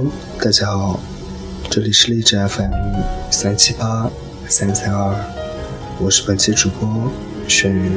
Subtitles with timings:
[0.00, 0.10] Hello，
[0.42, 0.98] 大家好，
[1.70, 2.72] 这里是荔枝 FM
[3.30, 4.10] 三七八
[4.48, 5.14] 三三二，
[5.98, 7.12] 我是本期主播
[7.46, 7.92] 轩宇。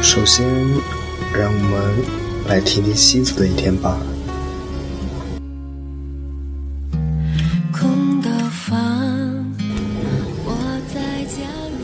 [0.00, 0.46] 首先，
[1.34, 1.96] 让我们
[2.46, 3.98] 来听听西子的一天吧。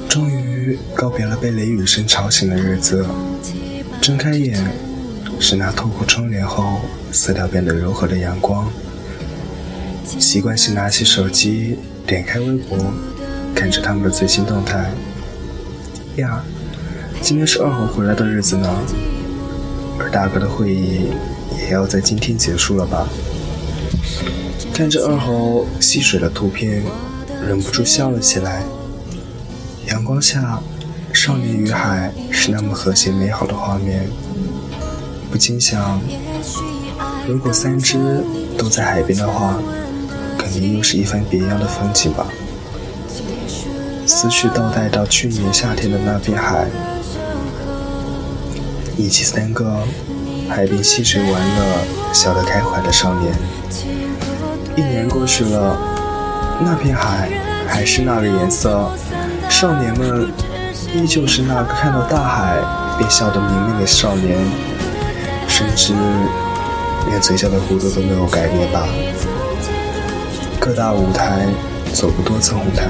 [0.09, 0.44] 终于
[0.95, 3.05] 告别了被雷雨声吵醒的日子，
[4.00, 4.72] 睁开眼
[5.41, 6.80] 是那透过窗帘后
[7.12, 8.70] 色调变得柔和的阳光。
[10.05, 12.78] 习惯性拿起手机，点开微博，
[13.55, 14.91] 看着他们的最新动态。
[16.16, 16.45] 呀，
[17.20, 18.69] 今天是二猴回来的日子呢，
[19.98, 21.08] 而大哥的会议
[21.58, 23.08] 也要在今天结束了吧？
[24.72, 26.83] 看着二猴戏水的图片，
[27.46, 28.64] 忍不住笑了起来。
[29.86, 30.60] 阳光下，
[31.12, 34.08] 少年与海是那么和谐美好的画面。
[35.30, 36.00] 不禁想，
[37.27, 38.24] 如果三只
[38.56, 39.58] 都在海边的话，
[40.38, 42.27] 肯定又是一番别样的风景吧。
[44.06, 46.66] 思绪倒带到去年夏天的那片海，
[48.96, 49.77] 以及三个
[50.48, 53.34] 海边戏水玩乐、笑得开怀的少年。
[54.77, 55.77] 一年过去了，
[56.62, 57.30] 那片海
[57.66, 58.90] 还是那个颜色。
[59.55, 60.33] 少年们
[60.92, 62.58] 依旧是那个看到大海
[62.98, 64.36] 便笑得明媚的少年，
[65.48, 65.94] 甚至
[67.06, 68.84] 连嘴角的弧度都没有改变吧。
[70.58, 71.46] 各大舞台
[71.92, 72.88] 走过多次红毯，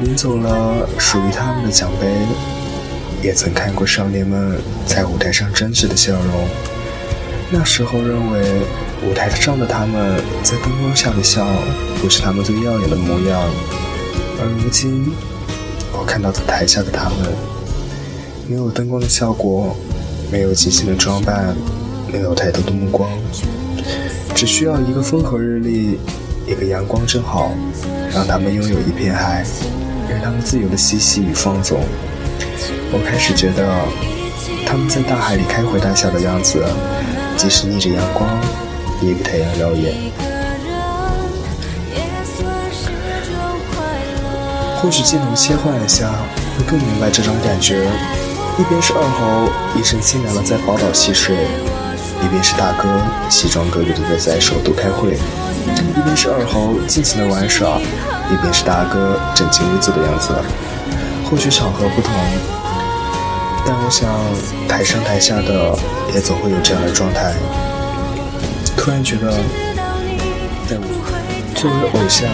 [0.00, 2.08] 领走了属于他们的奖杯，
[3.22, 6.48] 也曾看过少年们在舞台上真挚的笑容。
[7.50, 8.62] 那时候认为
[9.06, 11.46] 舞台上的他们在灯光下的笑
[12.00, 13.42] 不是他们最耀眼的模样，
[14.40, 15.12] 而如今。
[15.92, 17.32] 我看到的台下的他们，
[18.48, 19.76] 没有灯光的效果，
[20.30, 21.54] 没有精心的装扮，
[22.12, 23.08] 没有太多的目光，
[24.34, 25.98] 只需要一个风和日丽，
[26.46, 27.52] 一个阳光正好，
[28.12, 29.44] 让他们拥有一片海，
[30.08, 31.80] 让他们自由的嬉戏与放纵。
[32.92, 33.66] 我开始觉得，
[34.66, 36.62] 他们在大海里开怀大笑的样子，
[37.36, 38.28] 即使逆着阳光，
[39.02, 40.31] 也比太阳耀眼。
[44.82, 46.10] 或许镜头切换一下，
[46.58, 47.88] 会更明白这种感觉。
[48.58, 49.48] 一边是二猴
[49.78, 51.36] 一身清凉的在宝岛戏水，
[52.20, 52.88] 一边是大哥
[53.30, 55.16] 西装革履的在首都开会。
[55.96, 57.78] 一边是二猴尽情的玩耍，
[58.28, 60.34] 一边是大哥正襟危坐的样子。
[61.30, 62.12] 或许场合不同，
[63.64, 64.10] 但我想
[64.68, 65.78] 台上台下的
[66.12, 67.32] 也总会有这样的状态。
[68.76, 69.30] 突然觉得，
[70.68, 70.76] 在
[71.54, 72.28] 作为偶像。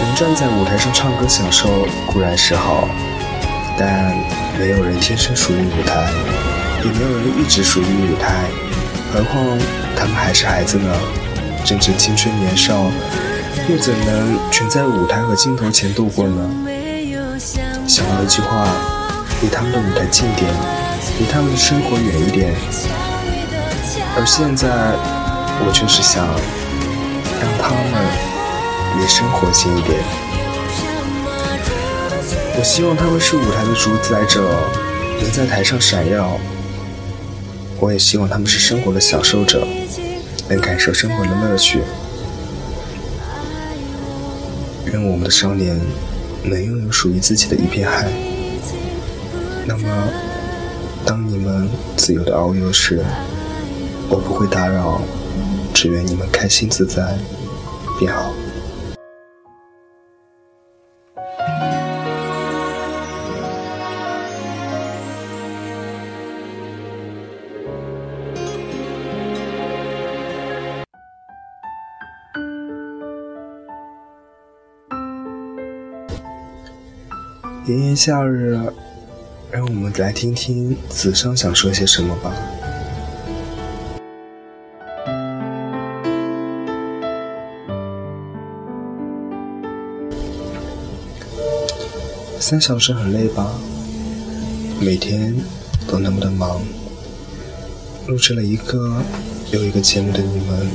[0.00, 2.88] 能站在舞台上唱歌享受固然是好，
[3.78, 4.14] 但
[4.58, 6.08] 没有人天生属于舞台，
[6.84, 8.44] 也没有人一直属于舞台。
[9.12, 9.44] 何况
[9.96, 10.94] 他们还是孩子呢，
[11.64, 12.90] 正值青春年少，
[13.68, 16.50] 又怎能全在舞台和镜头前度过呢？
[17.86, 18.66] 想到一句话：
[19.40, 20.50] 离他们的舞台近点，
[21.18, 22.54] 离他们的生活远一点。
[24.16, 24.68] 而现在，
[25.64, 26.26] 我就是想
[27.40, 28.27] 让他们。
[28.98, 30.00] 离生活近一点。
[32.56, 34.42] 我希望他们是舞台的主宰者，
[35.20, 36.38] 能在台上闪耀。
[37.78, 39.64] 我也希望他们是生活的享受者，
[40.48, 41.80] 能感受生活的乐趣。
[44.86, 45.78] 愿我们的少年
[46.42, 48.10] 能拥有属于自己的一片海。
[49.64, 50.08] 那么，
[51.06, 53.04] 当你们自由的遨游时，
[54.08, 55.00] 我不会打扰，
[55.72, 57.16] 只愿你们开心自在，
[58.00, 58.32] 便好。
[77.68, 78.58] 炎炎夏日，
[79.50, 82.32] 让我们来听听子商想说些什么吧。
[92.40, 93.52] 三小时很累吧？
[94.80, 95.36] 每天
[95.86, 96.62] 都那么的忙，
[98.06, 99.02] 录制了一个
[99.52, 100.66] 又一个节目的你们，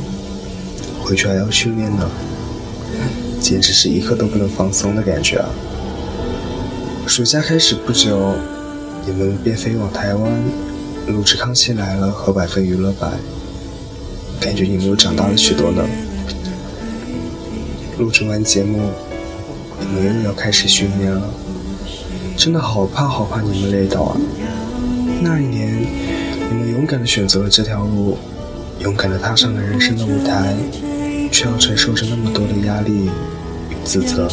[1.01, 2.07] 回去还要训练呢，
[3.41, 5.49] 简直是一刻都不能放松的感觉啊！
[7.05, 8.33] 暑假开始不久，
[9.05, 10.31] 你们便飞往台湾
[11.07, 13.07] 录制《康熙来了》和《百分娱乐百》，
[14.39, 15.83] 感觉你们又长大了许多呢。
[17.99, 18.89] 录制完节目，
[19.79, 21.29] 你们又要开始训练了。
[22.35, 24.17] 真的好怕好怕你们累倒啊！
[25.21, 25.85] 那一年，
[26.49, 28.17] 你们勇敢的选择了这条路，
[28.79, 30.55] 勇敢的踏上了人生的舞台，
[31.31, 33.11] 却要承受着那么多的压力
[33.69, 34.27] 与自责。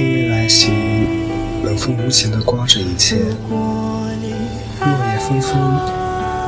[0.00, 0.70] 黑夜来袭，
[1.62, 3.16] 冷风无情的刮着一切，
[3.50, 4.06] 落
[4.80, 5.60] 叶纷纷，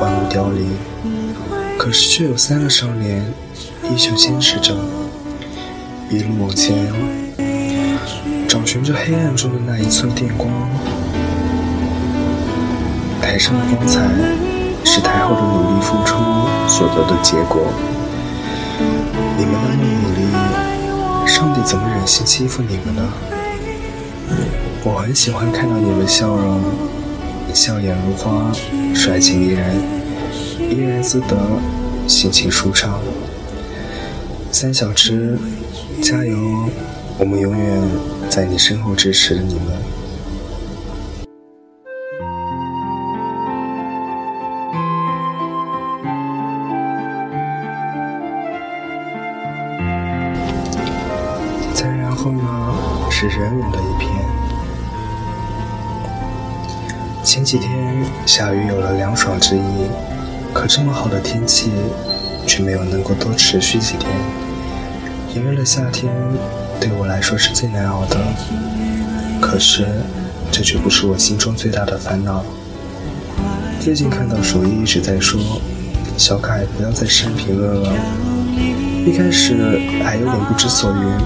[0.01, 0.75] 万物凋零，
[1.77, 3.23] 可是却有三个少年
[3.83, 4.73] 依旧坚持着，
[6.09, 6.91] 一路往前。
[8.49, 10.49] 找寻着黑暗中的那一寸电光，
[13.21, 14.01] 台上的光彩
[14.83, 16.15] 是台后的努力付出
[16.67, 17.71] 所得的结果。
[19.37, 23.13] 你们那么努力，上帝怎么忍心欺负你们呢？
[24.83, 26.61] 我很喜欢看到你们笑容，
[27.53, 28.51] 笑颜如花，
[28.93, 29.81] 帅气怡人，
[30.59, 31.37] 怡然自得，
[32.07, 32.99] 心情舒畅。
[34.51, 35.37] 三小只，
[36.01, 36.37] 加油！
[37.17, 37.81] 我们永远
[38.29, 39.63] 在你身后支持着你们。
[51.73, 52.62] 再然后呢，
[53.29, 54.11] 是人人的一片。
[57.23, 59.61] 前几天下雨有了凉爽之意，
[60.53, 61.71] 可这么好的天气，
[62.45, 64.11] 却没有能够多持续几天。
[65.33, 66.11] 炎热的夏天。
[66.79, 68.17] 对我来说是最难熬的，
[69.39, 69.87] 可是
[70.51, 72.43] 这却不是我心中最大的烦恼。
[73.79, 75.39] 最近看到鼠一一直在说
[76.17, 77.93] ：“小凯不要再删评论了。”
[79.07, 81.17] 一开始还有点不知所云，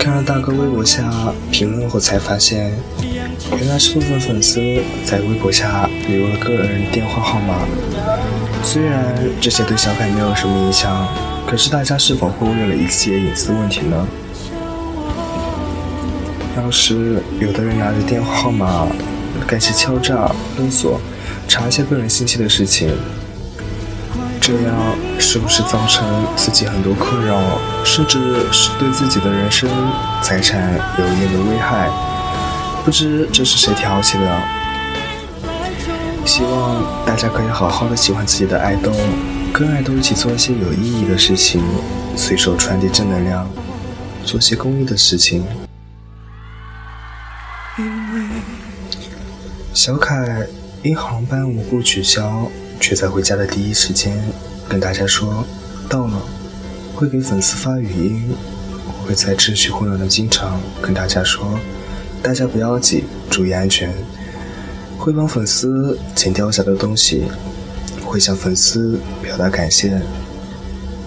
[0.00, 1.12] 看了大哥微博下
[1.52, 2.72] 评论后才发现，
[3.52, 4.58] 原来是部分粉丝
[5.04, 7.68] 在微博下留了个人电话号码。
[8.64, 11.06] 虽然这些对小凯没有什么影响。
[11.46, 14.06] 可是大家是否忽略了一些隐私问题呢？
[16.56, 18.86] 要是有的人拿着电话号码
[19.48, 21.00] 干些敲诈勒索、
[21.48, 22.96] 查一些个人信息的事情，
[24.50, 24.74] 这样
[25.20, 27.38] 是不是造成自己很多困扰，
[27.84, 28.18] 甚至
[28.50, 29.70] 是对自己的人生
[30.24, 31.88] 财产有一定的危害？
[32.84, 34.42] 不知这是谁挑起的？
[36.26, 38.90] 希望大家可以好好的喜欢自己的爱豆。
[39.52, 41.62] 跟爱豆一起做一些有意义的事情，
[42.16, 43.48] 随手传递正能量，
[44.24, 45.44] 做些公益的事情。
[49.72, 50.44] 小凯
[50.82, 52.50] 因航班无故取消，
[52.80, 54.18] 却在回家的第一时间
[54.68, 55.44] 跟大家说
[55.88, 56.20] 到了，
[56.94, 58.34] 会给粉丝发语音，
[59.06, 61.58] 会在秩序混乱的机场跟大家说，
[62.22, 63.92] 大家不要挤，注意安全，
[64.98, 67.24] 会帮粉丝捡掉下的东西。
[68.02, 70.02] 会向粉丝表达感谢，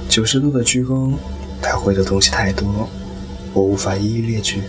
[0.07, 1.13] 九十度的鞠躬。
[1.61, 2.89] 他会的东西太多，
[3.53, 4.61] 我无法一一列举。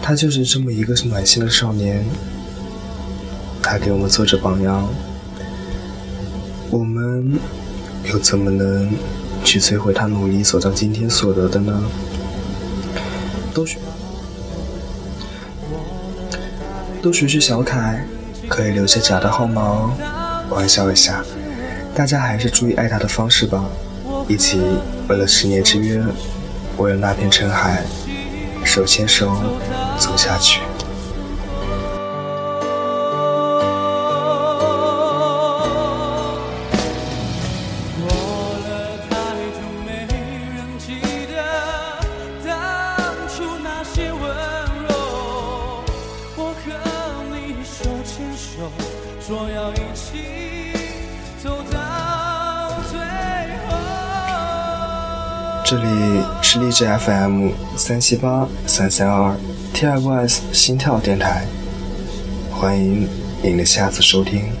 [0.00, 2.02] 他就是这么一个暖心的少年，
[3.62, 4.88] 他给我们做着榜样。
[6.72, 7.38] 我们
[8.10, 8.90] 又怎么能
[9.44, 11.84] 去摧毁他努力走到今天所得的呢？
[13.52, 13.78] 都学
[17.02, 18.06] 都学学小凯，
[18.48, 19.90] 可以留下假的号码哦。
[20.48, 21.22] 玩笑一下，
[21.94, 23.62] 大家还是注意爱他的方式吧。
[24.26, 24.58] 一起
[25.10, 26.02] 为了十年之约，
[26.78, 27.84] 为了那片尘海，
[28.64, 29.30] 手牵手
[29.98, 30.62] 走下去。
[49.34, 50.18] 我要一起
[51.42, 51.48] 走
[55.64, 59.34] 这里是荔枝 FM 三七八三三二
[59.72, 61.46] TFS 心跳电台，
[62.50, 63.08] 欢迎
[63.42, 64.52] 您的下次收听。